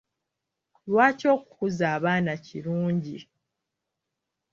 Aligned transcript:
Lwaki 0.89 1.25
okukuza 1.35 1.85
abaana 1.95 2.33
kirungi? 2.45 3.17